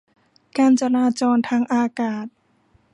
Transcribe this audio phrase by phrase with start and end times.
[0.57, 2.25] การจราจรทางอากาศ